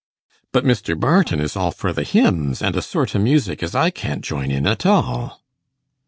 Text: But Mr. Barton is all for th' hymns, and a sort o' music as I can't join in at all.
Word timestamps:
But 0.51 0.65
Mr. 0.65 0.99
Barton 0.99 1.39
is 1.39 1.55
all 1.55 1.69
for 1.69 1.93
th' 1.93 2.07
hymns, 2.07 2.59
and 2.63 2.75
a 2.75 2.81
sort 2.81 3.15
o' 3.15 3.19
music 3.19 3.61
as 3.61 3.75
I 3.75 3.91
can't 3.91 4.23
join 4.25 4.49
in 4.49 4.65
at 4.65 4.83
all. 4.83 5.43